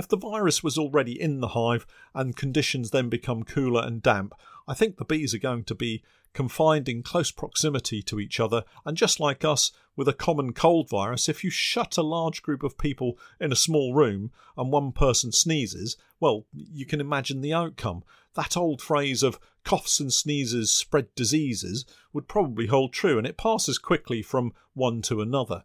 If 0.00 0.08
the 0.08 0.16
virus 0.16 0.62
was 0.62 0.78
already 0.78 1.20
in 1.20 1.40
the 1.40 1.48
hive 1.48 1.86
and 2.14 2.34
conditions 2.34 2.90
then 2.90 3.10
become 3.10 3.42
cooler 3.42 3.82
and 3.82 4.02
damp, 4.02 4.32
I 4.66 4.72
think 4.72 4.96
the 4.96 5.04
bees 5.04 5.34
are 5.34 5.38
going 5.38 5.64
to 5.64 5.74
be 5.74 6.02
confined 6.32 6.88
in 6.88 7.02
close 7.02 7.30
proximity 7.30 8.00
to 8.04 8.18
each 8.18 8.40
other, 8.40 8.64
and 8.86 8.96
just 8.96 9.20
like 9.20 9.44
us 9.44 9.72
with 9.96 10.08
a 10.08 10.14
common 10.14 10.54
cold 10.54 10.88
virus, 10.88 11.28
if 11.28 11.44
you 11.44 11.50
shut 11.50 11.98
a 11.98 12.02
large 12.02 12.40
group 12.40 12.62
of 12.62 12.78
people 12.78 13.18
in 13.38 13.52
a 13.52 13.56
small 13.56 13.92
room 13.92 14.32
and 14.56 14.72
one 14.72 14.92
person 14.92 15.32
sneezes, 15.32 15.98
well, 16.18 16.46
you 16.54 16.86
can 16.86 17.02
imagine 17.02 17.42
the 17.42 17.52
outcome. 17.52 18.02
That 18.36 18.56
old 18.56 18.80
phrase 18.80 19.22
of 19.22 19.38
coughs 19.66 20.00
and 20.00 20.10
sneezes 20.10 20.72
spread 20.72 21.14
diseases 21.14 21.84
would 22.14 22.26
probably 22.26 22.68
hold 22.68 22.94
true, 22.94 23.18
and 23.18 23.26
it 23.26 23.36
passes 23.36 23.76
quickly 23.76 24.22
from 24.22 24.54
one 24.72 25.02
to 25.02 25.20
another. 25.20 25.64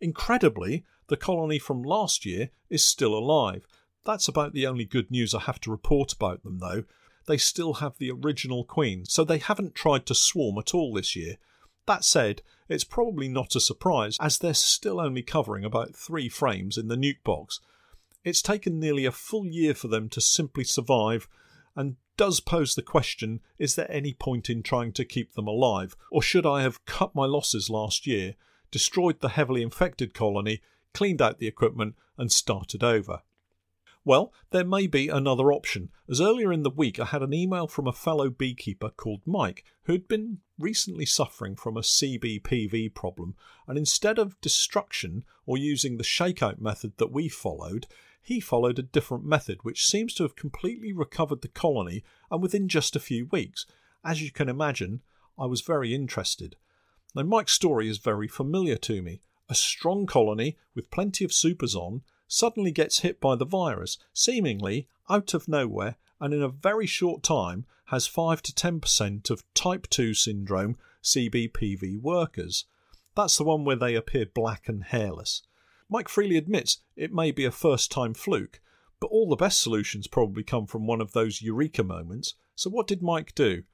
Incredibly, 0.00 0.84
the 1.10 1.16
colony 1.16 1.58
from 1.58 1.82
last 1.82 2.24
year 2.24 2.50
is 2.70 2.84
still 2.84 3.12
alive. 3.12 3.66
That's 4.04 4.28
about 4.28 4.54
the 4.54 4.66
only 4.66 4.84
good 4.84 5.10
news 5.10 5.34
I 5.34 5.40
have 5.40 5.60
to 5.62 5.70
report 5.70 6.12
about 6.12 6.42
them, 6.42 6.58
though. 6.60 6.84
They 7.26 7.36
still 7.36 7.74
have 7.74 7.98
the 7.98 8.10
original 8.10 8.64
queen, 8.64 9.04
so 9.04 9.24
they 9.24 9.38
haven't 9.38 9.74
tried 9.74 10.06
to 10.06 10.14
swarm 10.14 10.56
at 10.56 10.72
all 10.72 10.94
this 10.94 11.14
year. 11.14 11.36
That 11.86 12.04
said, 12.04 12.42
it's 12.68 12.84
probably 12.84 13.28
not 13.28 13.56
a 13.56 13.60
surprise, 13.60 14.16
as 14.20 14.38
they're 14.38 14.54
still 14.54 15.00
only 15.00 15.22
covering 15.22 15.64
about 15.64 15.96
three 15.96 16.28
frames 16.28 16.78
in 16.78 16.88
the 16.88 16.96
nuc 16.96 17.22
box. 17.24 17.60
It's 18.24 18.40
taken 18.40 18.78
nearly 18.78 19.04
a 19.04 19.12
full 19.12 19.46
year 19.46 19.74
for 19.74 19.88
them 19.88 20.08
to 20.10 20.20
simply 20.20 20.64
survive, 20.64 21.28
and 21.74 21.96
does 22.16 22.38
pose 22.38 22.74
the 22.74 22.82
question 22.82 23.40
is 23.58 23.74
there 23.74 23.90
any 23.90 24.14
point 24.14 24.48
in 24.48 24.62
trying 24.62 24.92
to 24.92 25.04
keep 25.04 25.32
them 25.32 25.48
alive, 25.48 25.96
or 26.12 26.22
should 26.22 26.46
I 26.46 26.62
have 26.62 26.84
cut 26.86 27.14
my 27.14 27.26
losses 27.26 27.68
last 27.68 28.06
year, 28.06 28.36
destroyed 28.70 29.20
the 29.20 29.30
heavily 29.30 29.62
infected 29.62 30.14
colony, 30.14 30.60
cleaned 30.94 31.22
out 31.22 31.38
the 31.38 31.46
equipment, 31.46 31.96
and 32.16 32.30
started 32.30 32.82
over? 32.82 33.22
Well, 34.04 34.32
there 34.50 34.64
may 34.64 34.86
be 34.86 35.08
another 35.08 35.52
option, 35.52 35.90
as 36.08 36.22
earlier 36.22 36.52
in 36.52 36.62
the 36.62 36.70
week 36.70 36.98
I 36.98 37.04
had 37.04 37.22
an 37.22 37.34
email 37.34 37.66
from 37.66 37.86
a 37.86 37.92
fellow 37.92 38.30
beekeeper 38.30 38.88
called 38.88 39.20
Mike 39.26 39.62
who'd 39.84 40.08
been 40.08 40.38
recently 40.58 41.04
suffering 41.04 41.54
from 41.54 41.76
a 41.76 41.82
CBPV 41.82 42.94
problem, 42.94 43.36
and 43.66 43.76
instead 43.76 44.18
of 44.18 44.40
destruction 44.40 45.24
or 45.44 45.58
using 45.58 45.96
the 45.96 46.02
shakeout 46.02 46.60
method 46.60 46.96
that 46.96 47.12
we 47.12 47.28
followed, 47.28 47.86
he 48.22 48.40
followed 48.40 48.78
a 48.78 48.82
different 48.82 49.24
method 49.24 49.58
which 49.62 49.86
seems 49.86 50.14
to 50.14 50.22
have 50.22 50.36
completely 50.36 50.92
recovered 50.92 51.42
the 51.42 51.48
colony 51.48 52.02
and 52.30 52.40
within 52.40 52.68
just 52.68 52.96
a 52.96 53.00
few 53.00 53.26
weeks. 53.26 53.66
As 54.02 54.22
you 54.22 54.30
can 54.30 54.48
imagine, 54.48 55.02
I 55.38 55.46
was 55.46 55.60
very 55.60 55.94
interested. 55.94 56.56
Now, 57.14 57.22
Mike's 57.22 57.52
story 57.52 57.88
is 57.88 57.98
very 57.98 58.28
familiar 58.28 58.76
to 58.76 59.02
me. 59.02 59.22
A 59.50 59.54
strong 59.56 60.06
colony 60.06 60.56
with 60.76 60.92
plenty 60.92 61.24
of 61.24 61.32
supers 61.32 61.74
on 61.74 62.02
suddenly 62.28 62.70
gets 62.70 63.00
hit 63.00 63.20
by 63.20 63.34
the 63.34 63.44
virus, 63.44 63.98
seemingly 64.12 64.86
out 65.08 65.34
of 65.34 65.48
nowhere, 65.48 65.96
and 66.20 66.32
in 66.32 66.40
a 66.40 66.48
very 66.48 66.86
short 66.86 67.24
time 67.24 67.66
has 67.86 68.06
5 68.06 68.42
to 68.42 68.52
10% 68.52 69.28
of 69.28 69.42
type 69.52 69.88
2 69.90 70.14
syndrome 70.14 70.78
CBPV 71.02 72.00
workers. 72.00 72.66
That's 73.16 73.38
the 73.38 73.42
one 73.42 73.64
where 73.64 73.74
they 73.74 73.96
appear 73.96 74.24
black 74.24 74.68
and 74.68 74.84
hairless. 74.84 75.42
Mike 75.88 76.08
freely 76.08 76.36
admits 76.36 76.78
it 76.94 77.12
may 77.12 77.32
be 77.32 77.44
a 77.44 77.50
first 77.50 77.90
time 77.90 78.14
fluke, 78.14 78.60
but 79.00 79.08
all 79.08 79.28
the 79.28 79.34
best 79.34 79.60
solutions 79.60 80.06
probably 80.06 80.44
come 80.44 80.68
from 80.68 80.86
one 80.86 81.00
of 81.00 81.10
those 81.10 81.42
eureka 81.42 81.82
moments. 81.82 82.34
So, 82.54 82.70
what 82.70 82.86
did 82.86 83.02
Mike 83.02 83.34
do? 83.34 83.64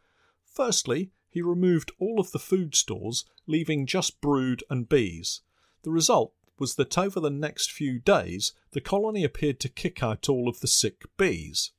Firstly, 0.43 1.11
he 1.29 1.43
removed 1.43 1.93
all 1.99 2.19
of 2.19 2.33
the 2.33 2.39
food 2.39 2.75
stores, 2.75 3.27
leaving 3.47 3.85
just 3.85 4.23
brood 4.23 4.65
and 4.71 4.89
bees. 4.89 5.43
The 5.87 5.93
result 5.93 6.33
was 6.59 6.75
that 6.75 6.99
over 6.99 7.21
the 7.21 7.31
next 7.31 7.71
few 7.71 8.01
days, 8.01 8.55
the 8.73 8.81
colony 8.81 9.23
appeared 9.23 9.61
to 9.61 9.69
kick 9.69 10.03
out 10.03 10.29
all 10.29 10.49
of 10.49 10.59
the 10.59 10.67
sick 10.67 11.05
bees. 11.17 11.71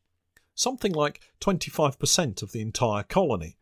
Something 0.56 0.94
like 0.94 1.20
25% 1.42 2.42
of 2.42 2.54
the 2.54 2.62
entire 2.62 3.04
colony. 3.04 3.58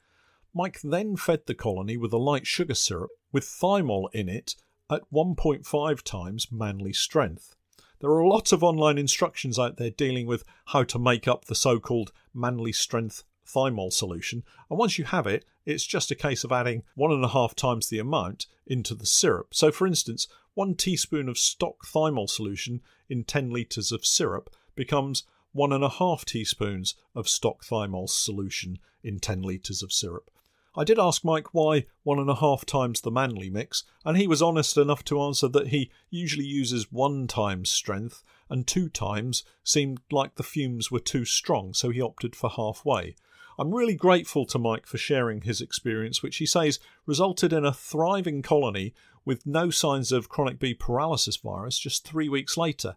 Mike 0.54 0.82
then 0.84 1.16
fed 1.16 1.48
the 1.48 1.56
colony 1.56 1.98
with 1.98 2.14
a 2.14 2.20
light 2.20 2.46
sugar 2.46 2.75
syrup 2.75 3.10
with 3.32 3.44
thymol 3.44 4.08
in 4.14 4.30
it 4.30 4.56
at 4.88 5.12
1.5 5.12 6.04
times 6.04 6.52
Manley 6.52 6.94
strength. 6.94 7.56
There 8.00 8.12
are 8.12 8.20
a 8.20 8.30
lot 8.30 8.52
of 8.52 8.64
online 8.64 9.00
instructions 9.00 9.58
out 9.58 9.78
there 9.78 9.90
dealing 9.90 10.28
with 10.28 10.44
how 10.66 10.84
to 10.84 11.00
make 11.00 11.28
up 11.28 11.46
the 11.46 11.56
so 11.56 11.80
called 11.80 12.12
Manley 12.36 12.72
strength 12.72 13.24
thymol 13.46 13.92
solution, 13.92 14.44
and 14.70 14.80
once 14.80 14.98
you 14.98 15.06
have 15.06 15.28
it, 15.28 15.46
it's 15.66 15.86
just 15.86 16.12
a 16.12 16.16
case 16.16 16.44
of 16.44 16.52
adding 16.52 16.84
one 16.96 17.12
and 17.12 17.24
a 17.24 17.30
half 17.30 17.56
times 17.56 17.90
the 17.90 18.00
amount 18.00 18.48
into 18.66 18.96
the 18.96 19.06
syrup. 19.06 19.54
So, 19.54 19.72
for 19.72 19.88
instance, 19.88 20.28
one 20.54 20.75
teaspoon 20.75 21.28
of 21.28 21.38
stock 21.38 21.86
thymol 21.86 22.30
solution 22.30 22.82
in 23.10 23.24
10 23.24 23.50
litres 23.52 23.92
of 23.92 24.06
syrup 24.06 24.50
becomes 24.75 25.24
one 25.52 25.72
and 25.72 25.84
a 25.84 25.90
half 25.90 26.25
teaspoons 26.25 26.96
of 27.14 27.30
stock 27.30 27.64
thymol 27.64 28.10
solution 28.10 28.78
in 29.04 29.20
10 29.20 29.42
litres 29.42 29.82
of 29.82 29.94
syrup. 29.94 30.30
I 30.78 30.84
did 30.84 31.00
ask 31.00 31.24
Mike 31.24 31.54
why 31.54 31.86
one 32.04 32.20
and 32.20 32.30
a 32.30 32.36
half 32.36 32.66
times 32.66 33.00
the 33.00 33.12
Manley 33.12 33.50
mix, 33.50 33.84
and 34.04 34.18
he 34.18 34.28
was 34.28 34.42
honest 34.42 34.75
enough 34.75 35.06
to 35.06 35.22
answer 35.22 35.48
that 35.48 35.68
he 35.68 35.90
usually 36.10 36.46
uses 36.46 36.92
one 36.92 37.28
times 37.28 37.72
strength, 37.72 38.24
and 38.50 38.68
two 38.68 38.90
times 38.90 39.44
seemed 39.64 40.02
like 40.12 40.36
the 40.36 40.44
fumes 40.44 40.92
were 40.92 41.00
too 41.00 41.24
strong, 41.24 41.74
so 41.74 41.90
he 41.90 42.02
opted 42.02 42.36
for 42.36 42.50
halfway. 42.50 43.16
I'm 43.58 43.74
really 43.74 43.96
grateful 43.96 44.46
to 44.48 44.60
Mike 44.60 44.86
for 44.86 44.98
sharing 44.98 45.42
his 45.42 45.62
experience, 45.62 46.22
which 46.22 46.38
he 46.38 46.46
says 46.46 46.80
resulted 47.06 47.54
in 47.54 47.66
a 47.66 47.74
thriving 47.74 48.42
colony 48.42 48.94
with 49.24 49.46
no 49.46 49.70
signs 49.70 50.12
of 50.12 50.30
chronic 50.30 50.60
bee 50.60 50.74
paralysis 50.74 51.38
virus 51.38 51.80
just 51.80 52.06
three 52.06 52.28
weeks 52.28 52.58
later. 52.58 52.96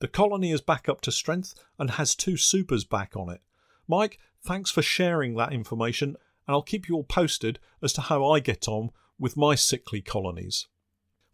The 0.00 0.08
colony 0.08 0.50
is 0.50 0.60
back 0.60 0.88
up 0.88 1.00
to 1.02 1.12
strength 1.12 1.54
and 1.78 1.92
has 1.92 2.14
two 2.14 2.36
supers 2.36 2.84
back 2.84 3.16
on 3.16 3.30
it. 3.30 3.40
Mike, 3.86 4.18
thanks 4.42 4.70
for 4.70 4.82
sharing 4.82 5.34
that 5.36 5.52
information 5.52 6.16
and 6.46 6.56
I'll 6.56 6.62
keep 6.62 6.88
you 6.88 6.96
all 6.96 7.04
posted 7.04 7.60
as 7.80 7.92
to 7.92 8.00
how 8.00 8.28
I 8.28 8.40
get 8.40 8.66
on 8.66 8.90
with 9.20 9.36
my 9.36 9.54
sickly 9.54 10.00
colonies. 10.00 10.66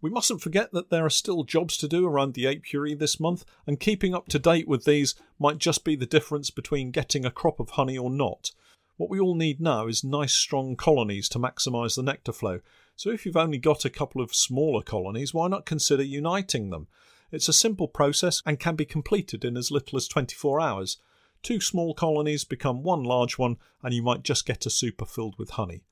We 0.02 0.10
mustn't 0.10 0.42
forget 0.42 0.72
that 0.72 0.90
there 0.90 1.06
are 1.06 1.10
still 1.10 1.44
jobs 1.44 1.78
to 1.78 1.88
do 1.88 2.06
around 2.06 2.34
the 2.34 2.46
apiary 2.46 2.94
this 2.94 3.18
month, 3.18 3.46
and 3.66 3.80
keeping 3.80 4.14
up 4.14 4.28
to 4.28 4.38
date 4.38 4.68
with 4.68 4.84
these 4.84 5.14
might 5.38 5.56
just 5.56 5.84
be 5.84 5.96
the 5.96 6.04
difference 6.04 6.50
between 6.50 6.90
getting 6.90 7.24
a 7.24 7.30
crop 7.30 7.60
of 7.60 7.70
honey 7.70 7.96
or 7.96 8.10
not. 8.10 8.50
What 8.96 9.10
we 9.10 9.20
all 9.20 9.34
need 9.34 9.60
now 9.60 9.86
is 9.86 10.02
nice 10.02 10.34
strong 10.34 10.76
colonies 10.76 11.28
to 11.30 11.38
maximise 11.38 11.96
the 11.96 12.02
nectar 12.02 12.32
flow, 12.32 12.60
so 12.94 13.10
if 13.10 13.26
you've 13.26 13.36
only 13.36 13.58
got 13.58 13.84
a 13.84 13.90
couple 13.90 14.22
of 14.22 14.34
smaller 14.34 14.82
colonies, 14.82 15.34
why 15.34 15.48
not 15.48 15.66
consider 15.66 16.02
uniting 16.02 16.70
them? 16.70 16.88
It's 17.30 17.48
a 17.48 17.52
simple 17.52 17.88
process 17.88 18.42
and 18.46 18.58
can 18.58 18.76
be 18.76 18.84
completed 18.84 19.44
in 19.44 19.56
as 19.56 19.70
little 19.70 19.96
as 19.96 20.08
24 20.08 20.60
hours, 20.60 20.98
Two 21.46 21.60
small 21.60 21.94
colonies 21.94 22.42
become 22.42 22.82
one 22.82 23.04
large 23.04 23.38
one, 23.38 23.58
and 23.80 23.94
you 23.94 24.02
might 24.02 24.24
just 24.24 24.46
get 24.46 24.66
a 24.66 24.70
super 24.70 25.04
filled 25.04 25.38
with 25.38 25.50
honey. 25.50 25.84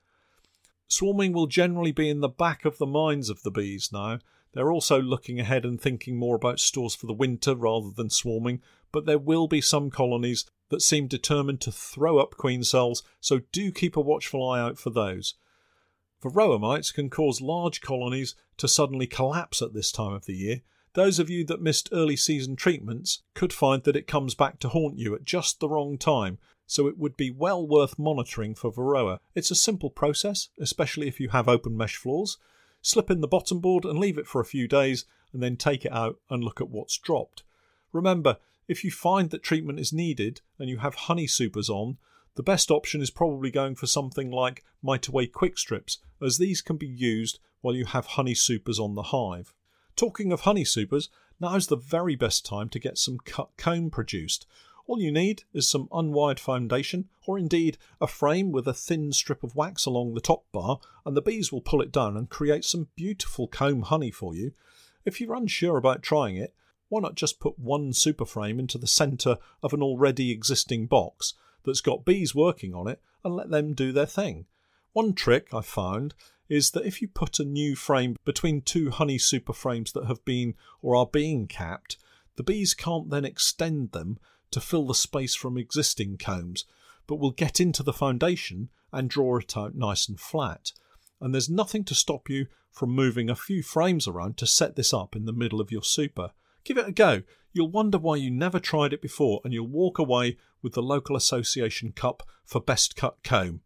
Swarming 0.88 1.32
will 1.32 1.46
generally 1.46 1.92
be 1.92 2.08
in 2.08 2.20
the 2.20 2.28
back 2.28 2.64
of 2.64 2.78
the 2.78 2.86
minds 2.86 3.30
of 3.30 3.42
the 3.42 3.52
bees 3.52 3.90
now. 3.92 4.18
They're 4.52 4.72
also 4.72 5.00
looking 5.00 5.38
ahead 5.38 5.64
and 5.64 5.80
thinking 5.80 6.16
more 6.16 6.34
about 6.34 6.60
stores 6.60 6.96
for 6.96 7.06
the 7.06 7.12
winter 7.12 7.54
rather 7.54 7.90
than 7.90 8.10
swarming, 8.10 8.62
but 8.90 9.06
there 9.06 9.18
will 9.18 9.46
be 9.46 9.60
some 9.60 9.90
colonies 9.90 10.44
that 10.74 10.82
seem 10.82 11.06
determined 11.06 11.60
to 11.60 11.70
throw 11.70 12.18
up 12.18 12.36
queen 12.36 12.64
cells, 12.64 13.04
so 13.20 13.42
do 13.52 13.70
keep 13.70 13.96
a 13.96 14.00
watchful 14.00 14.50
eye 14.50 14.58
out 14.58 14.76
for 14.76 14.90
those. 14.90 15.34
Varroa 16.20 16.58
mites 16.58 16.90
can 16.90 17.08
cause 17.08 17.40
large 17.40 17.80
colonies 17.80 18.34
to 18.56 18.66
suddenly 18.66 19.06
collapse 19.06 19.62
at 19.62 19.72
this 19.72 19.92
time 19.92 20.12
of 20.12 20.26
the 20.26 20.34
year. 20.34 20.62
those 20.94 21.18
of 21.18 21.28
you 21.28 21.44
that 21.44 21.62
missed 21.62 21.88
early 21.92 22.16
season 22.16 22.56
treatments 22.56 23.22
could 23.34 23.52
find 23.52 23.82
that 23.82 23.96
it 23.96 24.06
comes 24.06 24.34
back 24.34 24.58
to 24.60 24.68
haunt 24.68 24.98
you 24.98 25.14
at 25.14 25.24
just 25.24 25.60
the 25.60 25.68
wrong 25.68 25.98
time, 25.98 26.38
so 26.66 26.88
it 26.88 26.98
would 26.98 27.16
be 27.16 27.30
well 27.30 27.64
worth 27.66 27.98
monitoring 27.98 28.54
for 28.54 28.72
Varroa. 28.72 29.18
It's 29.34 29.50
a 29.50 29.56
simple 29.56 29.90
process, 29.90 30.48
especially 30.58 31.06
if 31.06 31.20
you 31.20 31.28
have 31.28 31.48
open 31.48 31.76
mesh 31.76 31.96
floors. 31.96 32.38
Slip 32.80 33.10
in 33.10 33.20
the 33.20 33.28
bottom 33.28 33.60
board 33.60 33.84
and 33.84 33.98
leave 33.98 34.18
it 34.18 34.26
for 34.26 34.40
a 34.40 34.46
few 34.46 34.66
days, 34.66 35.04
and 35.32 35.42
then 35.42 35.56
take 35.56 35.84
it 35.84 35.92
out 35.92 36.18
and 36.30 36.42
look 36.42 36.60
at 36.60 36.70
what's 36.70 36.98
dropped. 36.98 37.42
Remember, 37.92 38.38
if 38.68 38.84
you 38.84 38.90
find 38.90 39.30
that 39.30 39.42
treatment 39.42 39.78
is 39.78 39.92
needed 39.92 40.40
and 40.58 40.68
you 40.68 40.78
have 40.78 40.94
honey 40.94 41.26
supers 41.26 41.68
on, 41.68 41.98
the 42.36 42.42
best 42.42 42.70
option 42.70 43.00
is 43.00 43.10
probably 43.10 43.50
going 43.50 43.74
for 43.74 43.86
something 43.86 44.30
like 44.30 44.64
mite 44.82 45.06
Away 45.08 45.26
Quick 45.26 45.58
Strips, 45.58 45.98
as 46.20 46.38
these 46.38 46.62
can 46.62 46.76
be 46.76 46.86
used 46.86 47.38
while 47.60 47.74
you 47.74 47.84
have 47.84 48.06
honey 48.06 48.34
supers 48.34 48.78
on 48.78 48.94
the 48.94 49.04
hive. 49.04 49.54
Talking 49.96 50.32
of 50.32 50.40
honey 50.40 50.64
supers, 50.64 51.08
now 51.40 51.54
is 51.54 51.68
the 51.68 51.76
very 51.76 52.16
best 52.16 52.44
time 52.44 52.68
to 52.70 52.78
get 52.78 52.98
some 52.98 53.18
cut 53.18 53.50
comb 53.56 53.90
produced. 53.90 54.46
All 54.86 55.00
you 55.00 55.12
need 55.12 55.44
is 55.54 55.68
some 55.68 55.88
unwired 55.88 56.38
foundation, 56.38 57.08
or 57.26 57.38
indeed 57.38 57.78
a 58.00 58.06
frame 58.06 58.52
with 58.52 58.68
a 58.68 58.74
thin 58.74 59.12
strip 59.12 59.42
of 59.42 59.56
wax 59.56 59.86
along 59.86 60.14
the 60.14 60.20
top 60.20 60.44
bar, 60.52 60.80
and 61.06 61.16
the 61.16 61.22
bees 61.22 61.50
will 61.50 61.62
pull 61.62 61.80
it 61.80 61.92
down 61.92 62.16
and 62.16 62.28
create 62.28 62.64
some 62.64 62.88
beautiful 62.96 63.46
comb 63.46 63.82
honey 63.82 64.10
for 64.10 64.34
you. 64.34 64.52
If 65.04 65.20
you're 65.20 65.34
unsure 65.34 65.76
about 65.76 66.02
trying 66.02 66.36
it, 66.36 66.54
why 66.88 67.00
not 67.00 67.14
just 67.14 67.40
put 67.40 67.58
one 67.58 67.92
superframe 67.92 68.58
into 68.58 68.78
the 68.78 68.86
centre 68.86 69.38
of 69.62 69.72
an 69.72 69.82
already 69.82 70.30
existing 70.30 70.86
box 70.86 71.34
that's 71.64 71.80
got 71.80 72.04
bees 72.04 72.34
working 72.34 72.74
on 72.74 72.86
it 72.86 73.00
and 73.24 73.34
let 73.34 73.50
them 73.50 73.74
do 73.74 73.92
their 73.92 74.06
thing? 74.06 74.46
One 74.92 75.14
trick 75.14 75.48
I 75.52 75.60
found 75.60 76.14
is 76.48 76.72
that 76.72 76.86
if 76.86 77.00
you 77.00 77.08
put 77.08 77.40
a 77.40 77.44
new 77.44 77.74
frame 77.74 78.16
between 78.24 78.60
two 78.60 78.90
honey 78.90 79.18
superframes 79.18 79.92
that 79.92 80.06
have 80.06 80.24
been 80.24 80.54
or 80.82 80.94
are 80.94 81.06
being 81.06 81.46
capped, 81.46 81.96
the 82.36 82.42
bees 82.42 82.74
can't 82.74 83.10
then 83.10 83.24
extend 83.24 83.92
them 83.92 84.18
to 84.50 84.60
fill 84.60 84.86
the 84.86 84.94
space 84.94 85.34
from 85.34 85.56
existing 85.56 86.18
combs, 86.18 86.64
but 87.06 87.16
will 87.16 87.30
get 87.30 87.60
into 87.60 87.82
the 87.82 87.92
foundation 87.92 88.68
and 88.92 89.10
draw 89.10 89.38
it 89.38 89.56
out 89.56 89.74
nice 89.74 90.08
and 90.08 90.20
flat. 90.20 90.72
And 91.20 91.32
there's 91.32 91.50
nothing 91.50 91.84
to 91.84 91.94
stop 91.94 92.28
you 92.28 92.46
from 92.70 92.90
moving 92.90 93.30
a 93.30 93.36
few 93.36 93.62
frames 93.62 94.06
around 94.06 94.36
to 94.36 94.46
set 94.46 94.76
this 94.76 94.92
up 94.92 95.16
in 95.16 95.24
the 95.24 95.32
middle 95.32 95.60
of 95.60 95.72
your 95.72 95.82
super. 95.82 96.30
Give 96.64 96.78
it 96.78 96.88
a 96.88 96.92
go. 96.92 97.22
You'll 97.52 97.70
wonder 97.70 97.98
why 97.98 98.16
you 98.16 98.30
never 98.30 98.58
tried 98.58 98.92
it 98.92 99.02
before, 99.02 99.40
and 99.44 99.52
you'll 99.52 99.68
walk 99.68 99.98
away 99.98 100.36
with 100.62 100.72
the 100.72 100.82
local 100.82 101.14
association 101.14 101.92
cup 101.92 102.22
for 102.44 102.60
best 102.60 102.96
cut 102.96 103.18
comb. 103.22 103.60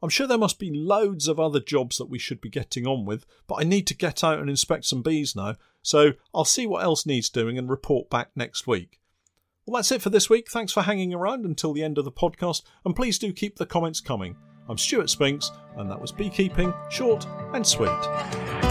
I'm 0.00 0.08
sure 0.08 0.28
there 0.28 0.38
must 0.38 0.60
be 0.60 0.70
loads 0.72 1.26
of 1.26 1.40
other 1.40 1.58
jobs 1.58 1.96
that 1.96 2.08
we 2.08 2.18
should 2.20 2.40
be 2.40 2.48
getting 2.48 2.86
on 2.86 3.04
with, 3.04 3.26
but 3.48 3.56
I 3.56 3.64
need 3.64 3.86
to 3.88 3.96
get 3.96 4.22
out 4.22 4.38
and 4.38 4.48
inspect 4.48 4.84
some 4.84 5.02
bees 5.02 5.34
now, 5.34 5.56
so 5.82 6.12
I'll 6.32 6.44
see 6.44 6.66
what 6.66 6.84
else 6.84 7.04
needs 7.04 7.28
doing 7.28 7.58
and 7.58 7.68
report 7.68 8.08
back 8.08 8.30
next 8.36 8.66
week. 8.66 9.00
Well, 9.66 9.76
that's 9.76 9.90
it 9.90 10.00
for 10.00 10.10
this 10.10 10.30
week. 10.30 10.50
Thanks 10.50 10.72
for 10.72 10.82
hanging 10.82 11.12
around 11.12 11.44
until 11.44 11.72
the 11.72 11.82
end 11.82 11.98
of 11.98 12.04
the 12.04 12.12
podcast, 12.12 12.62
and 12.84 12.94
please 12.94 13.18
do 13.18 13.32
keep 13.32 13.56
the 13.56 13.66
comments 13.66 14.00
coming. 14.00 14.36
I'm 14.68 14.78
Stuart 14.78 15.10
Spinks, 15.10 15.50
and 15.76 15.90
that 15.90 16.00
was 16.00 16.12
Beekeeping, 16.12 16.72
short 16.90 17.26
and 17.52 17.66
sweet. 17.66 18.67